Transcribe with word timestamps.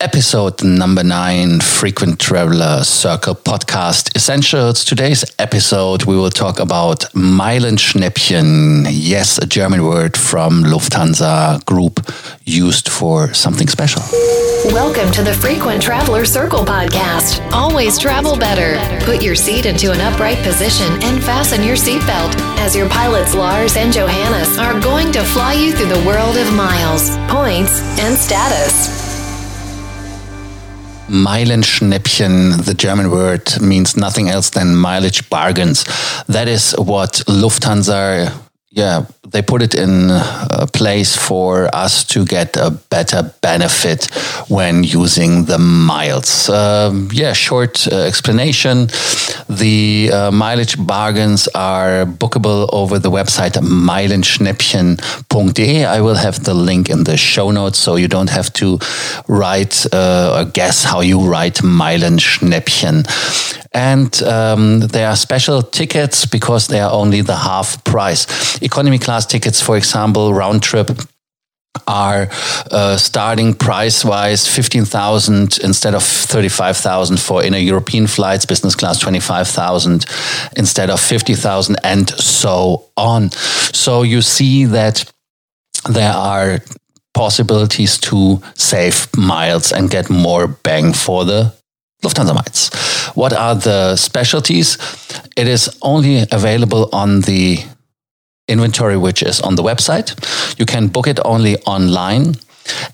Episode 0.00 0.62
number 0.62 1.02
nine, 1.02 1.58
Frequent 1.58 2.20
Traveler 2.20 2.84
Circle 2.84 3.34
Podcast 3.34 4.14
Essentials. 4.14 4.84
Today's 4.84 5.24
episode, 5.38 6.04
we 6.04 6.14
will 6.14 6.28
talk 6.28 6.60
about 6.60 7.00
Meilenschnäppchen. 7.14 8.86
Yes, 8.90 9.38
a 9.38 9.46
German 9.46 9.84
word 9.84 10.14
from 10.14 10.64
Lufthansa 10.64 11.64
Group 11.64 12.12
used 12.44 12.90
for 12.90 13.32
something 13.32 13.68
special. 13.68 14.02
Welcome 14.66 15.10
to 15.12 15.22
the 15.22 15.32
Frequent 15.32 15.80
Traveler 15.80 16.26
Circle 16.26 16.66
Podcast. 16.66 17.40
Always 17.52 17.98
travel 17.98 18.36
better. 18.36 18.76
Put 19.06 19.22
your 19.22 19.34
seat 19.34 19.64
into 19.64 19.92
an 19.92 20.00
upright 20.02 20.42
position 20.42 20.92
and 21.04 21.24
fasten 21.24 21.62
your 21.62 21.76
seatbelt 21.76 22.36
as 22.58 22.76
your 22.76 22.90
pilots 22.90 23.34
Lars 23.34 23.78
and 23.78 23.94
Johannes 23.94 24.58
are 24.58 24.78
going 24.78 25.10
to 25.12 25.24
fly 25.24 25.54
you 25.54 25.72
through 25.72 25.88
the 25.88 26.06
world 26.06 26.36
of 26.36 26.52
miles, 26.52 27.16
points, 27.32 27.80
and 27.98 28.14
status. 28.14 29.05
Meilenschnäppchen, 31.08 32.64
the 32.64 32.74
German 32.74 33.10
word, 33.10 33.60
means 33.60 33.96
nothing 33.96 34.28
else 34.28 34.50
than 34.50 34.76
mileage 34.76 35.28
bargains. 35.30 35.84
That 36.28 36.48
is 36.48 36.72
what 36.78 37.22
Lufthansa 37.26 38.32
yeah, 38.76 39.06
they 39.32 39.42
put 39.42 39.62
it 39.62 39.74
in 39.74 40.10
a 40.10 40.68
place 40.72 41.16
for 41.16 41.68
us 41.74 42.04
to 42.04 42.24
get 42.24 42.56
a 42.56 42.70
better 42.90 43.34
benefit 43.40 44.04
when 44.48 44.84
using 44.84 45.46
the 45.46 45.58
miles. 45.58 46.48
Um, 46.48 47.08
yeah, 47.12 47.32
short 47.32 47.88
uh, 47.90 47.96
explanation. 47.96 48.86
The 49.48 50.10
uh, 50.12 50.30
mileage 50.30 50.76
bargains 50.84 51.48
are 51.54 52.04
bookable 52.06 52.68
over 52.72 52.98
the 52.98 53.10
website 53.10 53.52
meilenschnäppchen.de. 53.52 55.84
I 55.84 56.00
will 56.00 56.14
have 56.14 56.44
the 56.44 56.54
link 56.54 56.88
in 56.90 57.04
the 57.04 57.16
show 57.16 57.50
notes 57.50 57.78
so 57.78 57.96
you 57.96 58.08
don't 58.08 58.30
have 58.30 58.52
to 58.54 58.78
write 59.28 59.86
uh, 59.92 60.38
or 60.38 60.44
guess 60.44 60.84
how 60.84 61.00
you 61.00 61.20
write 61.20 61.62
Meilenschnäppchen. 61.62 63.06
And 63.72 64.22
um, 64.22 64.80
there 64.80 65.08
are 65.08 65.16
special 65.16 65.62
tickets 65.62 66.26
because 66.26 66.66
they 66.68 66.80
are 66.80 66.90
only 66.90 67.22
the 67.22 67.36
half 67.36 67.82
price. 67.84 68.26
Economy 68.62 68.98
class 68.98 69.15
tickets, 69.24 69.62
for 69.62 69.76
example, 69.76 70.34
round 70.34 70.62
trip 70.62 70.90
are 71.86 72.28
uh, 72.70 72.96
starting 72.96 73.54
price 73.54 74.04
wise 74.04 74.46
15,000 74.46 75.58
instead 75.62 75.94
of 75.94 76.02
35,000 76.02 77.20
for 77.20 77.42
inner 77.42 77.58
European 77.58 78.06
flights, 78.06 78.46
business 78.46 78.74
class 78.74 78.98
25,000 78.98 80.06
instead 80.56 80.90
of 80.90 81.00
50,000 81.00 81.76
and 81.84 82.10
so 82.10 82.86
on. 82.96 83.30
So 83.30 84.02
you 84.02 84.22
see 84.22 84.64
that 84.66 85.10
there 85.88 86.12
are 86.12 86.60
possibilities 87.14 87.98
to 87.98 88.42
save 88.54 89.08
miles 89.16 89.72
and 89.72 89.90
get 89.90 90.10
more 90.10 90.46
bang 90.46 90.92
for 90.92 91.24
the 91.24 91.54
Lufthansa 92.02 92.34
Miles. 92.34 92.70
What 93.14 93.32
are 93.32 93.54
the 93.54 93.96
specialties? 93.96 94.76
It 95.36 95.48
is 95.48 95.78
only 95.80 96.26
available 96.30 96.90
on 96.92 97.22
the 97.22 97.58
inventory 98.48 98.96
which 98.96 99.22
is 99.22 99.40
on 99.40 99.56
the 99.56 99.62
website. 99.62 100.14
You 100.58 100.66
can 100.66 100.88
book 100.88 101.06
it 101.06 101.18
only 101.24 101.56
online. 101.62 102.34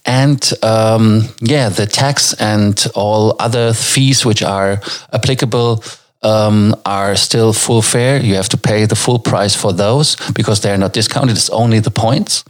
And 0.04 0.52
um, 0.62 1.28
yeah, 1.40 1.70
the 1.70 1.86
tax 1.86 2.34
and 2.34 2.86
all 2.94 3.36
other 3.38 3.72
fees 3.72 4.24
which 4.24 4.42
are 4.42 4.80
applicable 5.12 5.82
um, 6.22 6.74
are 6.84 7.16
still 7.16 7.52
full 7.52 7.82
fare. 7.82 8.20
You 8.20 8.34
have 8.34 8.48
to 8.50 8.56
pay 8.56 8.86
the 8.86 8.94
full 8.94 9.18
price 9.18 9.56
for 9.56 9.72
those 9.72 10.16
because 10.32 10.60
they're 10.60 10.78
not 10.78 10.92
discounted. 10.92 11.36
It's 11.36 11.50
only 11.50 11.80
the 11.80 11.90
points. 11.90 12.44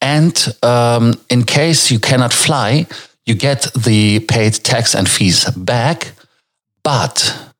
And 0.00 0.34
um, 0.62 1.14
in 1.28 1.44
case 1.44 1.90
you 1.90 1.98
cannot 1.98 2.32
fly, 2.32 2.86
you 3.26 3.34
get 3.34 3.68
the 3.74 4.20
paid 4.20 4.54
tax 4.54 4.94
and 4.94 5.08
fees 5.08 5.48
back, 5.50 6.12
but 6.82 7.51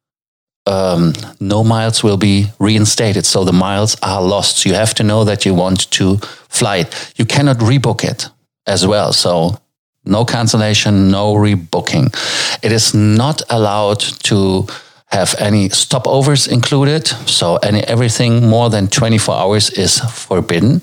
um, 0.66 1.12
no 1.40 1.64
miles 1.64 2.02
will 2.02 2.16
be 2.16 2.46
reinstated. 2.58 3.26
So 3.26 3.44
the 3.44 3.52
miles 3.52 3.96
are 4.02 4.22
lost. 4.22 4.58
So 4.58 4.68
you 4.68 4.74
have 4.74 4.94
to 4.94 5.02
know 5.02 5.24
that 5.24 5.44
you 5.44 5.54
want 5.54 5.90
to 5.92 6.18
fly 6.48 6.78
it. 6.78 7.12
You 7.16 7.24
cannot 7.24 7.58
rebook 7.58 8.04
it 8.04 8.28
as 8.66 8.86
well. 8.86 9.12
So 9.12 9.58
no 10.04 10.24
cancellation, 10.24 11.10
no 11.10 11.34
rebooking. 11.34 12.14
It 12.62 12.72
is 12.72 12.94
not 12.94 13.42
allowed 13.50 14.00
to 14.24 14.66
have 15.06 15.34
any 15.38 15.68
stopovers 15.68 16.50
included. 16.50 17.06
So 17.06 17.56
any 17.56 17.80
everything 17.82 18.48
more 18.48 18.70
than 18.70 18.88
24 18.88 19.34
hours 19.34 19.70
is 19.70 20.00
forbidden. 20.00 20.80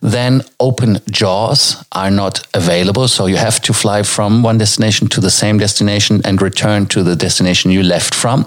Then 0.00 0.42
open 0.58 0.98
jaws 1.10 1.84
are 1.92 2.10
not 2.10 2.46
available. 2.54 3.06
So 3.08 3.26
you 3.26 3.36
have 3.36 3.60
to 3.62 3.72
fly 3.72 4.02
from 4.02 4.42
one 4.42 4.58
destination 4.58 5.08
to 5.08 5.20
the 5.20 5.30
same 5.30 5.58
destination 5.58 6.22
and 6.24 6.40
return 6.40 6.86
to 6.86 7.02
the 7.02 7.16
destination 7.16 7.70
you 7.70 7.82
left 7.82 8.14
from. 8.14 8.46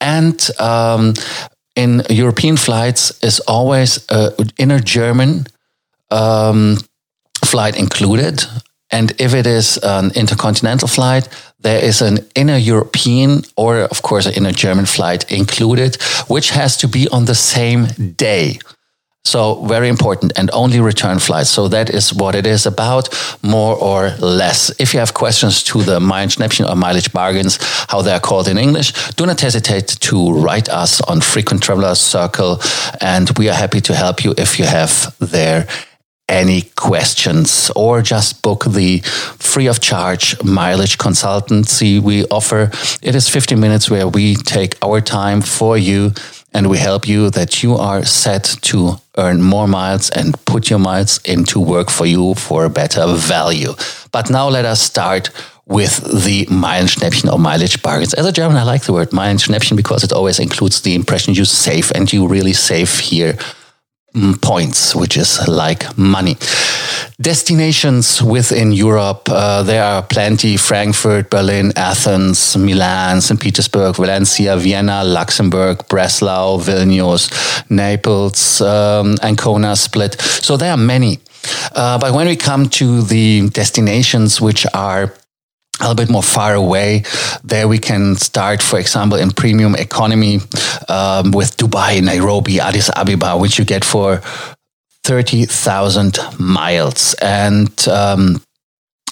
And 0.00 0.50
um, 0.58 1.14
in 1.74 2.02
European 2.10 2.56
flights 2.56 3.12
is 3.22 3.40
always 3.40 4.04
a 4.10 4.32
inner 4.58 4.78
German 4.78 5.46
um, 6.10 6.76
flight 7.44 7.78
included. 7.78 8.44
And 8.90 9.12
if 9.18 9.34
it 9.34 9.46
is 9.46 9.78
an 9.82 10.12
intercontinental 10.14 10.88
flight, 10.88 11.28
there 11.58 11.82
is 11.82 12.02
an 12.02 12.18
inner 12.34 12.58
European 12.58 13.42
or, 13.56 13.78
of 13.78 14.02
course, 14.02 14.26
an 14.26 14.34
inner 14.34 14.52
German 14.52 14.86
flight 14.86 15.32
included, 15.32 15.96
which 16.28 16.50
has 16.50 16.76
to 16.76 16.88
be 16.88 17.08
on 17.08 17.24
the 17.24 17.34
same 17.34 17.86
day. 18.16 18.58
So 19.26 19.64
very 19.64 19.88
important 19.88 20.32
and 20.36 20.50
only 20.52 20.80
return 20.80 21.18
flights. 21.18 21.48
So 21.48 21.66
that 21.68 21.88
is 21.88 22.12
what 22.12 22.34
it 22.34 22.46
is 22.46 22.66
about, 22.66 23.08
more 23.42 23.74
or 23.74 24.10
less. 24.20 24.70
If 24.78 24.92
you 24.92 25.00
have 25.00 25.14
questions 25.14 25.62
to 25.64 25.82
the 25.82 25.98
or 25.98 26.76
mileage 26.76 27.12
bargains, 27.12 27.58
how 27.88 28.02
they 28.02 28.12
are 28.12 28.20
called 28.20 28.48
in 28.48 28.58
English, 28.58 28.92
do 29.14 29.24
not 29.24 29.40
hesitate 29.40 29.88
to 29.88 30.32
write 30.32 30.68
us 30.68 31.00
on 31.00 31.22
Frequent 31.22 31.62
Traveler 31.62 31.94
Circle. 31.94 32.60
And 33.00 33.30
we 33.38 33.48
are 33.48 33.54
happy 33.54 33.80
to 33.80 33.94
help 33.94 34.24
you 34.24 34.34
if 34.36 34.58
you 34.58 34.66
have 34.66 35.16
there 35.18 35.66
any 36.28 36.62
questions 36.76 37.70
or 37.76 38.02
just 38.02 38.42
book 38.42 38.64
the 38.64 39.00
free 39.38 39.68
of 39.68 39.80
charge 39.80 40.42
mileage 40.42 40.96
consultancy 40.98 42.00
we 42.00 42.24
offer. 42.26 42.70
It 43.02 43.14
is 43.14 43.28
15 43.28 43.58
minutes 43.60 43.90
where 43.90 44.08
we 44.08 44.34
take 44.34 44.76
our 44.82 45.00
time 45.00 45.42
for 45.42 45.76
you 45.76 46.12
and 46.54 46.70
we 46.70 46.78
help 46.78 47.06
you 47.08 47.30
that 47.30 47.62
you 47.62 47.74
are 47.74 48.04
set 48.04 48.44
to 48.62 48.96
earn 49.18 49.42
more 49.42 49.66
miles 49.66 50.08
and 50.10 50.34
put 50.46 50.70
your 50.70 50.78
miles 50.78 51.18
into 51.24 51.60
work 51.60 51.90
for 51.90 52.06
you 52.06 52.34
for 52.34 52.64
a 52.64 52.70
better 52.70 53.06
value. 53.14 53.74
But 54.12 54.30
now 54.30 54.48
let 54.48 54.64
us 54.64 54.80
start 54.80 55.30
with 55.66 55.96
the 56.24 56.46
Meilenschnäppchen 56.46 57.32
or 57.32 57.38
mileage 57.38 57.82
bargains. 57.82 58.14
As 58.14 58.26
a 58.26 58.32
German, 58.32 58.56
I 58.56 58.62
like 58.62 58.84
the 58.84 58.92
word 58.92 59.10
Meilenschnäppchen 59.10 59.76
because 59.76 60.04
it 60.04 60.12
always 60.12 60.38
includes 60.38 60.82
the 60.82 60.94
impression 60.94 61.34
you 61.34 61.44
save 61.44 61.90
and 61.94 62.12
you 62.12 62.28
really 62.28 62.52
save 62.52 62.98
here 62.98 63.36
points, 64.40 64.94
which 64.94 65.16
is 65.16 65.46
like 65.48 65.96
money. 65.98 66.36
Destinations 67.20 68.22
within 68.22 68.72
Europe, 68.72 69.28
uh, 69.28 69.62
there 69.62 69.84
are 69.84 70.02
plenty 70.02 70.56
Frankfurt, 70.56 71.30
Berlin, 71.30 71.72
Athens, 71.76 72.56
Milan, 72.56 73.20
St. 73.20 73.40
Petersburg, 73.40 73.96
Valencia, 73.96 74.56
Vienna, 74.56 75.04
Luxembourg, 75.04 75.86
Breslau, 75.88 76.58
Vilnius, 76.58 77.30
Naples, 77.70 78.60
um, 78.60 79.16
Ancona, 79.22 79.76
Split. 79.76 80.20
So 80.20 80.56
there 80.56 80.72
are 80.72 80.76
many. 80.76 81.18
Uh, 81.74 81.98
but 81.98 82.12
when 82.12 82.26
we 82.26 82.36
come 82.36 82.68
to 82.68 83.02
the 83.02 83.48
destinations 83.50 84.40
which 84.40 84.66
are 84.74 85.12
a 85.80 85.82
little 85.82 85.94
bit 85.94 86.10
more 86.10 86.22
far 86.22 86.54
away. 86.54 87.02
There 87.42 87.66
we 87.66 87.78
can 87.78 88.16
start, 88.16 88.62
for 88.62 88.78
example, 88.78 89.18
in 89.18 89.30
premium 89.30 89.74
economy 89.74 90.38
um, 90.88 91.32
with 91.32 91.56
Dubai, 91.56 92.02
Nairobi, 92.02 92.60
Addis 92.60 92.90
Ababa, 92.94 93.36
which 93.36 93.58
you 93.58 93.64
get 93.64 93.84
for 93.84 94.20
30,000 95.02 96.18
miles. 96.38 97.14
And 97.20 97.88
um, 97.88 98.40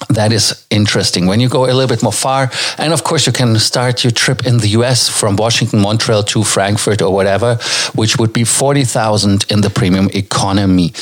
that 0.08 0.32
is 0.32 0.66
interesting. 0.70 1.26
When 1.26 1.40
you 1.40 1.48
go 1.48 1.64
a 1.64 1.72
little 1.72 1.88
bit 1.88 2.02
more 2.02 2.12
far, 2.12 2.50
and 2.78 2.92
of 2.92 3.04
course, 3.04 3.26
you 3.26 3.32
can 3.32 3.58
start 3.58 4.04
your 4.04 4.10
trip 4.10 4.46
in 4.46 4.58
the 4.58 4.68
US 4.68 5.08
from 5.08 5.36
Washington, 5.36 5.80
Montreal 5.80 6.22
to 6.24 6.44
Frankfurt 6.44 7.02
or 7.02 7.12
whatever, 7.12 7.56
which 7.94 8.18
would 8.18 8.32
be 8.32 8.44
40,000 8.44 9.46
in 9.50 9.60
the 9.60 9.70
premium 9.70 10.08
economy. 10.14 10.92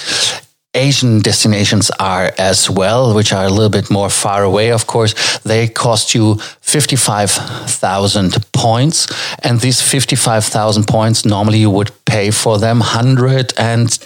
Asian 0.74 1.18
destinations 1.18 1.90
are 1.98 2.32
as 2.38 2.70
well, 2.70 3.14
which 3.14 3.32
are 3.32 3.44
a 3.44 3.50
little 3.50 3.70
bit 3.70 3.90
more 3.90 4.08
far 4.08 4.44
away, 4.44 4.70
of 4.70 4.86
course. 4.86 5.38
They 5.38 5.66
cost 5.66 6.14
you 6.14 6.36
55,000 6.60 8.52
points. 8.52 9.08
And 9.42 9.60
these 9.60 9.80
55,000 9.82 10.86
points, 10.86 11.24
normally 11.24 11.58
you 11.58 11.70
would 11.70 11.90
pay 12.04 12.30
for 12.30 12.58
them 12.58 12.78
100 12.78 13.54
and 13.58 13.98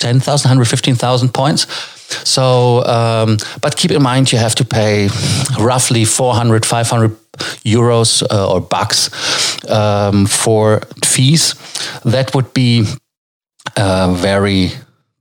10,000, 0.00 0.48
115,000 0.48 1.32
points. 1.32 1.66
So, 2.24 2.84
um, 2.84 3.36
but 3.60 3.76
keep 3.76 3.90
in 3.90 4.02
mind 4.02 4.32
you 4.32 4.38
have 4.38 4.54
to 4.56 4.64
pay 4.64 5.08
roughly 5.58 6.04
400, 6.04 6.66
500 6.66 7.16
euros 7.64 8.22
uh, 8.28 8.52
or 8.52 8.60
bucks 8.60 9.10
um, 9.70 10.26
for 10.26 10.80
fees. 11.04 11.54
That 12.04 12.34
would 12.34 12.52
be 12.54 12.86
uh, 13.76 14.14
very 14.14 14.72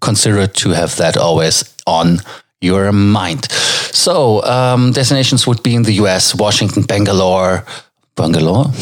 considerate 0.02 0.54
to 0.56 0.70
have 0.70 0.96
that 0.98 1.18
always 1.18 1.64
on 1.86 2.20
your 2.62 2.92
mind. 2.92 3.52
So, 3.52 4.44
um, 4.44 4.92
destinations 4.92 5.48
would 5.48 5.64
be 5.64 5.76
in 5.76 5.84
the 5.84 5.94
US, 5.94 6.36
Washington, 6.36 6.84
Bangalore, 6.84 7.66
Bangalore. 8.16 8.66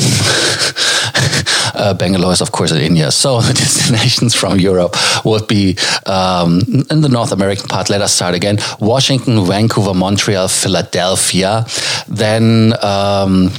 uh, 1.75 1.93
Bangalore 1.93 2.31
is, 2.31 2.41
of 2.41 2.51
course, 2.51 2.71
in 2.71 2.81
India. 2.81 3.11
So 3.11 3.41
the 3.47 3.53
destinations 3.53 4.33
from 4.33 4.59
Europe 4.59 4.95
would 5.23 5.47
be 5.47 5.77
um, 6.05 6.61
in 6.89 7.01
the 7.01 7.09
North 7.09 7.31
American 7.31 7.67
part. 7.67 7.89
Let 7.89 8.01
us 8.01 8.13
start 8.13 8.33
again: 8.33 8.57
Washington, 8.79 9.45
Vancouver, 9.45 9.93
Montreal, 9.93 10.47
Philadelphia. 10.47 11.65
Then 12.07 12.73
um, 12.81 13.51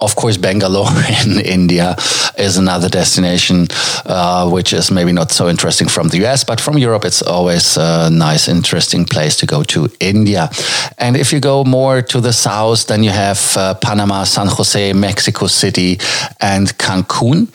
of 0.00 0.16
course, 0.16 0.36
Bangalore 0.36 0.88
in 1.24 1.40
India 1.40 1.96
is 2.38 2.56
another 2.56 2.88
destination, 2.88 3.66
uh, 4.06 4.48
which 4.48 4.72
is 4.72 4.90
maybe 4.90 5.12
not 5.12 5.30
so 5.30 5.48
interesting 5.48 5.88
from 5.88 6.08
the 6.08 6.24
US, 6.24 6.44
but 6.44 6.60
from 6.60 6.78
Europe, 6.78 7.04
it's 7.04 7.22
always 7.22 7.76
a 7.76 8.08
nice, 8.10 8.48
interesting 8.48 9.04
place 9.04 9.36
to 9.36 9.46
go 9.46 9.62
to 9.64 9.88
India. 10.00 10.50
And 10.98 11.16
if 11.16 11.32
you 11.32 11.40
go 11.40 11.64
more 11.64 12.02
to 12.02 12.20
the 12.20 12.32
south, 12.32 12.86
then 12.86 13.02
you 13.02 13.10
have 13.10 13.56
uh, 13.56 13.74
Panama, 13.74 14.24
San 14.24 14.46
Jose, 14.46 14.92
Mexico 14.92 15.46
City, 15.46 15.98
and 16.40 16.68
Cancun. 16.78 17.48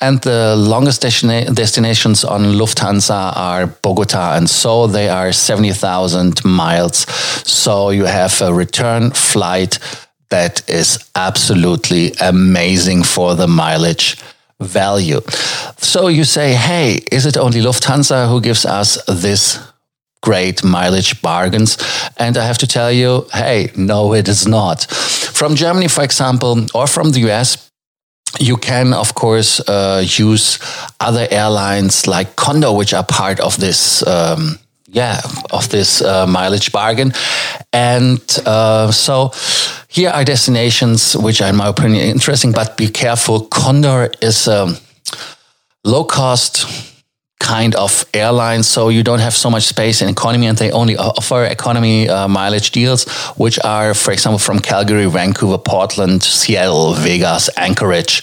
And 0.00 0.20
the 0.22 0.56
longest 0.56 1.02
destina- 1.02 1.54
destinations 1.54 2.24
on 2.24 2.42
Lufthansa 2.42 3.36
are 3.36 3.66
Bogota 3.66 4.36
and 4.36 4.48
so 4.48 4.86
they 4.86 5.08
are 5.08 5.32
70,000 5.32 6.44
miles. 6.44 7.06
So 7.48 7.90
you 7.90 8.04
have 8.04 8.40
a 8.40 8.52
return 8.52 9.10
flight 9.10 9.78
that 10.32 10.68
is 10.68 10.98
absolutely 11.14 12.12
amazing 12.20 13.04
for 13.04 13.34
the 13.34 13.46
mileage 13.46 14.16
value. 14.60 15.20
So 15.76 16.08
you 16.08 16.24
say, 16.24 16.54
hey, 16.54 17.00
is 17.12 17.26
it 17.26 17.36
only 17.36 17.60
Lufthansa 17.60 18.28
who 18.28 18.40
gives 18.40 18.64
us 18.64 18.98
this 19.06 19.60
great 20.22 20.64
mileage 20.64 21.20
bargains? 21.20 21.76
And 22.16 22.38
I 22.38 22.46
have 22.46 22.58
to 22.58 22.66
tell 22.66 22.90
you, 22.90 23.26
hey, 23.32 23.70
no, 23.76 24.14
it 24.14 24.26
is 24.28 24.46
not. 24.46 24.86
From 25.38 25.54
Germany, 25.54 25.88
for 25.88 26.02
example, 26.02 26.66
or 26.74 26.86
from 26.86 27.10
the 27.12 27.20
US, 27.28 27.70
you 28.40 28.56
can, 28.56 28.94
of 28.94 29.14
course, 29.14 29.60
uh, 29.68 30.02
use 30.02 30.58
other 30.98 31.26
airlines 31.30 32.06
like 32.06 32.36
Condor, 32.36 32.72
which 32.72 32.94
are 32.94 33.04
part 33.04 33.38
of 33.40 33.60
this. 33.60 34.02
Um, 34.06 34.58
yeah, 34.92 35.20
of 35.50 35.70
this 35.70 36.02
uh, 36.02 36.26
mileage 36.26 36.70
bargain. 36.70 37.12
And 37.72 38.20
uh, 38.44 38.92
so 38.92 39.32
here 39.88 40.10
are 40.10 40.22
destinations 40.22 41.16
which 41.16 41.40
are, 41.40 41.48
in 41.48 41.56
my 41.56 41.68
opinion, 41.68 42.06
interesting, 42.08 42.52
but 42.52 42.76
be 42.76 42.88
careful. 42.88 43.46
Condor 43.46 44.10
is 44.20 44.46
a 44.46 44.78
low 45.84 46.04
cost 46.04 46.66
kind 47.40 47.74
of 47.74 48.04
airline, 48.14 48.62
so 48.62 48.88
you 48.88 49.02
don't 49.02 49.18
have 49.18 49.34
so 49.34 49.50
much 49.50 49.64
space 49.64 50.00
in 50.02 50.08
economy, 50.08 50.46
and 50.46 50.58
they 50.58 50.70
only 50.70 50.96
offer 50.96 51.44
economy 51.44 52.08
uh, 52.08 52.28
mileage 52.28 52.70
deals, 52.70 53.08
which 53.36 53.58
are, 53.64 53.94
for 53.94 54.12
example, 54.12 54.38
from 54.38 54.60
Calgary, 54.60 55.06
Vancouver, 55.06 55.58
Portland, 55.58 56.22
Seattle, 56.22 56.94
Vegas, 56.94 57.50
Anchorage, 57.56 58.22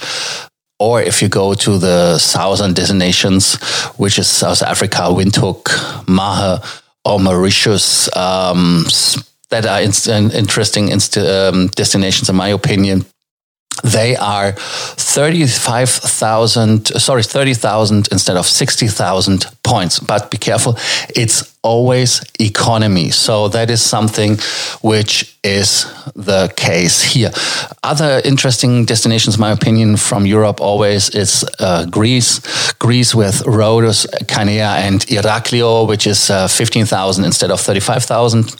or 0.80 1.02
if 1.02 1.22
you 1.22 1.30
go 1.30 1.54
to 1.54 1.78
the 1.78 2.18
southern 2.18 2.74
destinations, 2.74 3.56
which 3.98 4.18
is 4.18 4.28
South 4.28 4.62
Africa, 4.62 5.02
Windhoek, 5.10 5.64
Mahé, 6.06 6.81
or 7.06 7.20
Mauritius, 7.20 8.16
um, 8.16 8.86
that 9.50 9.66
are 9.66 9.81
in, 9.81 10.31
interesting 10.31 10.90
um, 10.92 11.68
destinations, 11.68 12.30
in 12.30 12.36
my 12.36 12.50
opinion 12.50 13.06
they 13.84 14.16
are 14.16 14.54
35,000, 14.54 16.88
sorry, 17.00 17.24
30,000 17.24 18.08
instead 18.12 18.38
of 18.38 18.46
60,000 18.46 19.48
points. 19.64 20.00
But 20.00 20.30
be 20.31 20.38
careful, 20.38 20.78
it's 21.16 21.58
always 21.62 22.22
economy. 22.40 23.10
So 23.10 23.50
that 23.50 23.70
is 23.70 23.81
something 23.81 24.38
which 24.81 25.38
is 25.44 25.86
the 26.16 26.48
case 26.56 27.04
here. 27.04 27.31
Other 27.84 28.22
interesting 28.24 28.86
destinations, 28.86 29.38
my 29.38 29.52
opinion, 29.52 29.98
from 29.98 30.25
Europe 30.25 30.62
always 30.62 31.10
is 31.10 31.44
uh, 31.60 31.86
Greece. 31.86 32.40
Greece 32.74 33.14
with 33.14 33.46
Rhodes, 33.46 34.08
Chania, 34.25 34.78
and 34.78 35.02
Iraklio, 35.08 35.86
which 35.88 36.08
is 36.08 36.30
uh, 36.30 36.48
15,000 36.48 37.25
instead 37.25 37.52
of 37.52 37.60
35,000 37.60 38.56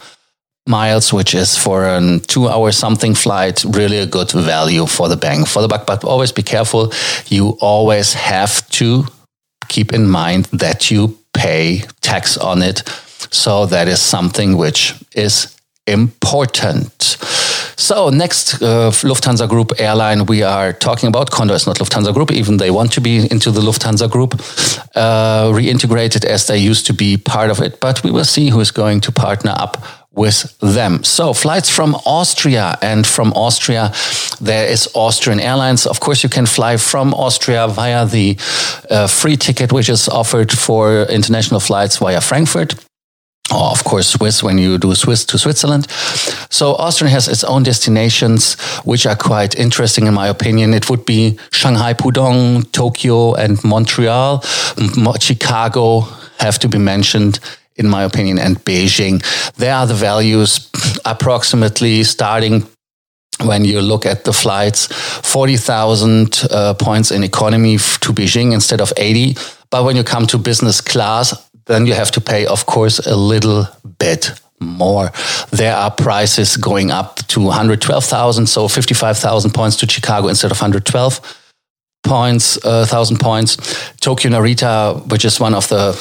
miles, 0.70 1.12
which 1.12 1.34
is 1.34 1.58
for 1.58 1.86
a 1.86 2.20
two 2.20 2.48
hour 2.48 2.72
something 2.72 3.16
flight, 3.16 3.64
really 3.64 3.98
a 3.98 4.06
good 4.06 4.32
value 4.32 4.86
for 4.86 5.10
the 5.10 5.18
bang 5.18 5.46
for 5.46 5.62
the 5.62 5.68
buck. 5.68 5.86
But 5.86 6.04
always 6.04 6.32
be 6.32 6.44
careful. 6.44 6.94
You 7.28 7.58
always 7.60 8.14
have 8.14 8.70
to 8.70 9.06
keep 9.68 9.94
in 9.94 10.08
mind 10.08 10.46
that 10.46 10.92
you 10.92 11.18
pay 11.34 11.84
tax 12.02 12.38
on 12.38 12.62
it. 12.62 12.84
So 13.32 13.66
that 13.68 13.88
is 13.88 14.02
something 14.02 14.58
which 14.58 14.96
is 15.16 15.56
important. 15.88 17.18
So 17.80 18.10
next 18.10 18.62
uh, 18.62 18.92
Lufthansa 18.92 19.48
Group 19.48 19.72
airline 19.80 20.26
we 20.26 20.44
are 20.44 20.74
talking 20.74 21.08
about 21.08 21.32
Condor 21.32 21.56
is 21.56 21.66
not 21.66 21.78
Lufthansa 21.78 22.14
Group, 22.14 22.32
even 22.32 22.58
they 22.58 22.72
want 22.72 22.92
to 22.94 23.02
be 23.02 23.26
into 23.32 23.52
the 23.52 23.62
Lufthansa 23.62 24.10
Group, 24.10 24.34
uh, 24.96 25.50
reintegrated 25.54 26.26
as 26.26 26.48
they 26.48 26.58
used 26.58 26.86
to 26.88 26.94
be 26.94 27.18
part 27.18 27.50
of 27.50 27.62
it. 27.62 27.80
But 27.80 28.04
we 28.04 28.12
will 28.12 28.26
see 28.26 28.50
who 28.50 28.60
is 28.60 28.72
going 28.72 29.02
to 29.02 29.12
partner 29.12 29.54
up 29.56 29.78
with 30.20 30.54
them. 30.60 31.04
So 31.04 31.34
flights 31.34 31.70
from 31.70 31.96
Austria 32.06 32.78
and 32.82 33.08
from 33.08 33.32
Austria, 33.34 33.94
there 34.42 34.68
is 34.68 34.90
Austrian 34.94 35.40
Airlines. 35.40 35.88
Of 35.88 36.02
course, 36.02 36.24
you 36.24 36.30
can 36.30 36.46
fly 36.46 36.76
from 36.78 37.14
Austria 37.14 37.68
via 37.70 38.06
the 38.06 38.36
uh, 38.90 39.08
free 39.08 39.38
ticket, 39.38 39.72
which 39.72 39.90
is 39.90 40.10
offered 40.10 40.52
for 40.52 41.04
international 41.04 41.62
flights 41.62 41.98
via 41.98 42.20
Frankfurt. 42.20 42.76
Or 43.52 43.72
of 43.72 43.84
course, 43.84 44.10
Swiss 44.10 44.44
when 44.44 44.58
you 44.60 44.78
do 44.78 44.94
Swiss 44.94 45.26
to 45.26 45.38
Switzerland. 45.38 45.88
So 46.50 46.76
Austria 46.76 47.10
has 47.10 47.28
its 47.28 47.44
own 47.44 47.64
destinations, 47.64 48.60
which 48.84 49.08
are 49.08 49.16
quite 49.16 49.56
interesting 49.56 50.06
in 50.06 50.14
my 50.14 50.28
opinion. 50.28 50.74
It 50.74 50.90
would 50.90 51.06
be 51.06 51.40
Shanghai, 51.52 51.94
Pudong, 51.94 52.70
Tokyo, 52.72 53.34
and 53.36 53.58
Montreal. 53.64 54.42
Chicago 55.20 56.02
have 56.40 56.60
to 56.60 56.68
be 56.68 56.78
mentioned 56.78 57.40
in 57.80 57.88
my 57.88 58.04
opinion, 58.04 58.38
and 58.38 58.58
Beijing. 58.66 59.24
There 59.56 59.74
are 59.74 59.88
the 59.88 59.94
values 59.94 60.70
approximately 61.06 62.04
starting 62.04 62.68
when 63.42 63.64
you 63.64 63.82
look 63.82 64.06
at 64.06 64.26
the 64.26 64.34
flights 64.34 64.88
40,000 64.88 66.44
uh, 66.52 66.74
points 66.74 67.10
in 67.10 67.24
economy 67.24 67.78
to 67.78 68.14
Beijing 68.14 68.54
instead 68.54 68.82
of 68.82 68.92
80. 68.98 69.36
But 69.72 69.86
when 69.86 69.96
you 69.96 70.04
come 70.04 70.28
to 70.28 70.38
business 70.38 70.82
class, 70.82 71.50
then 71.66 71.86
you 71.86 71.94
have 71.94 72.12
to 72.12 72.22
pay, 72.22 72.46
of 72.46 72.66
course, 72.66 73.00
a 73.00 73.16
little 73.16 73.68
bit 74.00 74.32
more. 74.60 75.12
There 75.52 75.76
are 75.76 75.92
prices 75.92 76.58
going 76.58 76.92
up 76.92 77.18
to 77.28 77.40
112,000, 77.40 78.48
so 78.48 78.68
55,000 78.68 79.52
points 79.52 79.78
to 79.78 79.88
Chicago 79.88 80.28
instead 80.28 80.52
of 80.52 80.58
112 80.58 81.22
points, 82.04 82.58
uh, 82.66 82.86
thousand 82.86 83.20
points. 83.20 83.58
Tokyo 84.02 84.32
Narita, 84.32 85.06
which 85.12 85.26
is 85.26 85.40
one 85.40 85.54
of 85.54 85.68
the 85.70 85.94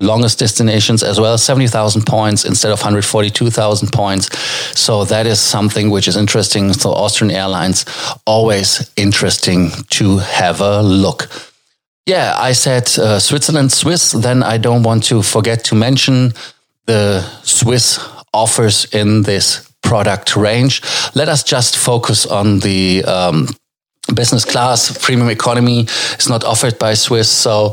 longest 0.00 0.38
destinations 0.38 1.02
as 1.02 1.20
well 1.20 1.38
70,000 1.38 2.04
points 2.04 2.44
instead 2.44 2.72
of 2.72 2.78
142,000 2.78 3.92
points. 3.92 4.36
So 4.78 5.04
that 5.04 5.26
is 5.26 5.40
something 5.40 5.90
which 5.90 6.08
is 6.08 6.16
interesting 6.16 6.72
so 6.72 6.90
Austrian 6.90 7.34
Airlines. 7.34 7.84
Always 8.26 8.90
interesting 8.96 9.70
to 9.90 10.18
have 10.18 10.60
a 10.60 10.82
look. 10.82 11.28
Yeah 12.06 12.34
I 12.36 12.52
said 12.52 12.88
uh, 12.98 13.18
Switzerland 13.18 13.72
Swiss. 13.72 14.12
Then 14.12 14.42
I 14.42 14.58
don't 14.58 14.82
want 14.82 15.04
to 15.04 15.22
forget 15.22 15.64
to 15.64 15.74
mention 15.74 16.32
the 16.86 17.22
Swiss 17.42 17.98
offers 18.32 18.84
in 18.92 19.22
this 19.22 19.70
product 19.82 20.34
range. 20.36 20.82
Let 21.14 21.28
us 21.28 21.44
just 21.44 21.76
focus 21.76 22.26
on 22.26 22.60
the 22.60 23.04
um, 23.04 23.48
business 24.12 24.44
class 24.44 24.96
premium 24.98 25.30
economy 25.30 25.86
is 26.18 26.28
not 26.28 26.44
offered 26.44 26.78
by 26.78 26.94
swiss. 26.94 27.30
So 27.30 27.72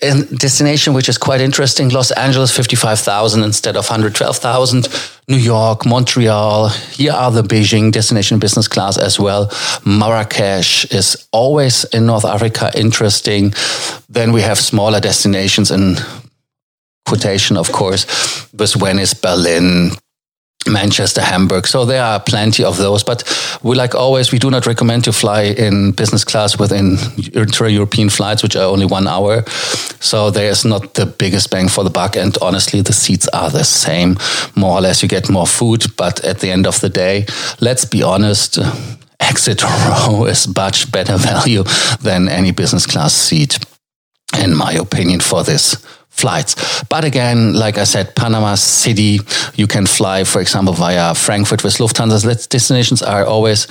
in 0.00 0.24
destination 0.36 0.94
which 0.94 1.08
is 1.08 1.18
quite 1.18 1.40
interesting 1.40 1.90
los 1.90 2.10
angeles 2.12 2.50
55000 2.50 3.42
instead 3.42 3.76
of 3.76 3.84
112000 3.84 4.88
new 5.28 5.36
york 5.36 5.84
montreal 5.84 6.68
here 6.68 7.12
are 7.12 7.30
the 7.30 7.42
beijing 7.42 7.92
destination 7.92 8.38
business 8.38 8.68
class 8.68 8.96
as 8.96 9.20
well. 9.20 9.50
Marrakesh 9.84 10.86
is 10.92 11.28
always 11.32 11.84
in 11.92 12.06
north 12.06 12.24
africa 12.24 12.70
interesting. 12.74 13.52
Then 14.08 14.32
we 14.32 14.40
have 14.40 14.58
smaller 14.58 15.00
destinations 15.00 15.70
in 15.70 15.96
quotation 17.04 17.56
of 17.56 17.70
course 17.70 18.06
with 18.52 18.74
venice 18.74 19.14
berlin 19.14 19.90
Manchester, 20.66 21.20
Hamburg. 21.20 21.66
So 21.66 21.84
there 21.84 22.02
are 22.02 22.20
plenty 22.20 22.64
of 22.64 22.76
those. 22.76 23.02
But 23.04 23.24
we, 23.62 23.76
like 23.76 23.94
always, 23.94 24.32
we 24.32 24.38
do 24.38 24.50
not 24.50 24.66
recommend 24.66 25.04
to 25.04 25.12
fly 25.12 25.42
in 25.42 25.92
business 25.92 26.24
class 26.24 26.58
within 26.58 26.96
intra-European 27.32 28.10
flights, 28.10 28.42
which 28.42 28.56
are 28.56 28.64
only 28.64 28.86
one 28.86 29.06
hour. 29.06 29.44
So 30.00 30.30
there 30.30 30.50
is 30.50 30.64
not 30.64 30.94
the 30.94 31.06
biggest 31.06 31.50
bang 31.50 31.68
for 31.68 31.84
the 31.84 31.90
buck. 31.90 32.16
And 32.16 32.36
honestly, 32.40 32.80
the 32.80 32.92
seats 32.92 33.28
are 33.28 33.50
the 33.50 33.64
same. 33.64 34.18
More 34.54 34.78
or 34.78 34.80
less, 34.80 35.02
you 35.02 35.08
get 35.08 35.30
more 35.30 35.46
food. 35.46 35.84
But 35.96 36.24
at 36.24 36.40
the 36.40 36.50
end 36.50 36.66
of 36.66 36.80
the 36.80 36.88
day, 36.88 37.26
let's 37.60 37.84
be 37.84 38.02
honest. 38.02 38.58
Exit 39.18 39.62
row 40.08 40.26
is 40.26 40.46
much 40.54 40.92
better 40.92 41.16
value 41.16 41.64
than 42.02 42.28
any 42.28 42.52
business 42.52 42.86
class 42.86 43.14
seat, 43.14 43.58
in 44.38 44.54
my 44.54 44.72
opinion, 44.72 45.20
for 45.20 45.42
this 45.42 45.76
flights. 46.16 46.82
But 46.84 47.04
again, 47.04 47.54
like 47.54 47.78
I 47.78 47.84
said, 47.84 48.14
Panama 48.14 48.54
City, 48.56 49.20
you 49.54 49.66
can 49.66 49.86
fly, 49.86 50.24
for 50.24 50.40
example, 50.40 50.74
via 50.74 51.14
Frankfurt 51.14 51.62
with 51.62 51.78
Lufthansa. 51.78 52.48
Destinations 52.48 53.02
are 53.02 53.24
always 53.24 53.66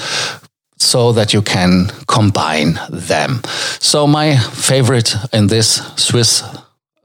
so 0.77 1.13
that 1.13 1.33
you 1.33 1.41
can 1.41 1.87
combine 2.07 2.79
them. 2.89 3.41
So 3.79 4.07
my 4.07 4.37
favorite 4.37 5.15
in 5.31 5.47
this 5.47 5.81
Swiss 5.95 6.43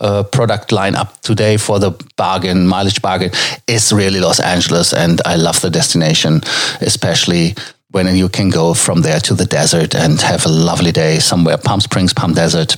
uh, 0.00 0.22
product 0.24 0.70
lineup 0.70 1.20
today 1.20 1.56
for 1.56 1.78
the 1.78 1.90
bargain 2.16 2.66
mileage 2.66 3.02
bargain 3.02 3.30
is 3.66 3.92
really 3.92 4.20
Los 4.20 4.40
Angeles, 4.40 4.92
and 4.92 5.20
I 5.24 5.36
love 5.36 5.60
the 5.60 5.70
destination, 5.70 6.40
especially 6.80 7.54
when 7.90 8.16
you 8.16 8.28
can 8.28 8.50
go 8.50 8.74
from 8.74 9.02
there 9.02 9.20
to 9.20 9.34
the 9.34 9.44
desert 9.44 9.94
and 9.94 10.20
have 10.20 10.46
a 10.46 10.48
lovely 10.48 10.92
day 10.92 11.18
somewhere, 11.18 11.58
Palm 11.58 11.80
Springs, 11.80 12.14
Palm 12.14 12.34
Desert. 12.34 12.76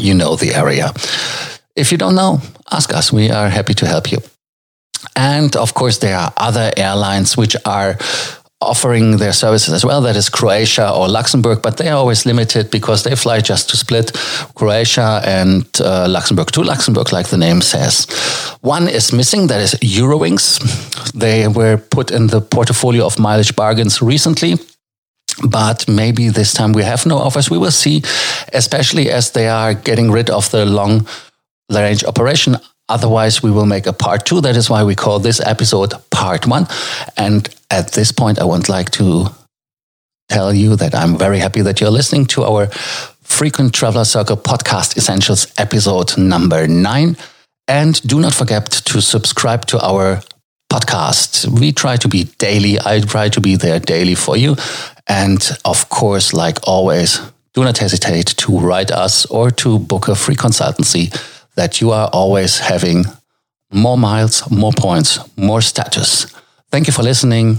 You 0.00 0.14
know 0.14 0.36
the 0.36 0.54
area. 0.54 0.90
If 1.74 1.90
you 1.90 1.98
don't 1.98 2.14
know, 2.14 2.40
ask 2.70 2.92
us. 2.92 3.12
We 3.12 3.30
are 3.30 3.48
happy 3.48 3.74
to 3.74 3.86
help 3.86 4.12
you. 4.12 4.18
And 5.16 5.56
of 5.56 5.74
course, 5.74 5.98
there 5.98 6.16
are 6.16 6.32
other 6.36 6.70
airlines 6.76 7.36
which 7.36 7.56
are 7.64 7.96
offering 8.60 9.16
their 9.16 9.32
services 9.32 9.74
as 9.74 9.84
well. 9.84 10.00
That 10.02 10.16
is 10.16 10.28
Croatia 10.28 10.92
or 10.92 11.08
Luxembourg, 11.08 11.62
but 11.62 11.76
they 11.76 11.88
are 11.88 11.96
always 11.96 12.24
limited 12.24 12.70
because 12.70 13.02
they 13.02 13.16
fly 13.16 13.40
just 13.40 13.70
to 13.70 13.76
split 13.76 14.12
Croatia 14.54 15.20
and 15.24 15.66
uh, 15.80 16.06
Luxembourg 16.08 16.50
to 16.52 16.62
Luxembourg, 16.62 17.12
like 17.12 17.28
the 17.28 17.36
name 17.36 17.60
says. 17.60 18.06
One 18.60 18.88
is 18.88 19.12
missing, 19.12 19.48
that 19.48 19.60
is 19.60 19.74
Eurowings. 19.82 20.60
They 21.12 21.48
were 21.48 21.76
put 21.76 22.10
in 22.10 22.28
the 22.28 22.40
portfolio 22.40 23.04
of 23.04 23.18
mileage 23.18 23.56
bargains 23.56 24.00
recently. 24.00 24.58
But 25.48 25.88
maybe 25.88 26.28
this 26.28 26.52
time 26.52 26.72
we 26.72 26.84
have 26.84 27.06
no 27.06 27.16
offers. 27.16 27.50
We 27.50 27.58
will 27.58 27.72
see, 27.72 28.02
especially 28.52 29.10
as 29.10 29.30
they 29.32 29.48
are 29.48 29.74
getting 29.74 30.12
rid 30.12 30.30
of 30.30 30.50
the 30.50 30.66
long 30.66 31.06
range 31.80 32.04
operation 32.04 32.56
Otherwise, 32.88 33.42
we 33.42 33.50
will 33.50 33.64
make 33.64 33.86
a 33.86 33.92
part 33.92 34.26
two. 34.26 34.40
That 34.40 34.56
is 34.56 34.68
why 34.68 34.84
we 34.84 34.94
call 34.94 35.18
this 35.18 35.40
episode 35.40 35.94
part 36.10 36.46
one. 36.46 36.66
And 37.16 37.48
at 37.70 37.92
this 37.92 38.12
point, 38.12 38.38
I 38.38 38.44
would 38.44 38.68
like 38.68 38.90
to 38.92 39.28
tell 40.28 40.52
you 40.52 40.76
that 40.76 40.94
I'm 40.94 41.16
very 41.16 41.38
happy 41.38 41.62
that 41.62 41.80
you're 41.80 41.90
listening 41.90 42.26
to 42.26 42.44
our 42.44 42.66
Frequent 43.22 43.72
Traveler 43.74 44.04
Circle 44.04 44.36
podcast 44.36 44.96
essentials 44.98 45.46
episode 45.56 46.18
number 46.18 46.66
nine. 46.66 47.16
And 47.66 48.00
do 48.02 48.20
not 48.20 48.34
forget 48.34 48.70
to 48.70 49.00
subscribe 49.00 49.64
to 49.66 49.80
our 49.80 50.20
podcast. 50.70 51.46
We 51.46 51.72
try 51.72 51.96
to 51.96 52.08
be 52.08 52.24
daily. 52.38 52.78
I 52.84 53.00
try 53.00 53.30
to 53.30 53.40
be 53.40 53.56
there 53.56 53.78
daily 53.78 54.16
for 54.16 54.36
you. 54.36 54.56
And 55.08 55.40
of 55.64 55.88
course, 55.88 56.34
like 56.34 56.58
always, 56.64 57.20
do 57.54 57.64
not 57.64 57.78
hesitate 57.78 58.26
to 58.26 58.58
write 58.58 58.90
us 58.90 59.24
or 59.26 59.50
to 59.50 59.78
book 59.78 60.08
a 60.08 60.14
free 60.14 60.36
consultancy 60.36 61.10
that 61.54 61.80
you 61.80 61.90
are 61.90 62.08
always 62.12 62.58
having 62.58 63.04
more 63.72 63.98
miles, 63.98 64.48
more 64.50 64.72
points, 64.72 65.18
more 65.36 65.60
status. 65.60 66.26
Thank 66.70 66.86
you 66.86 66.92
for 66.92 67.02
listening. 67.02 67.56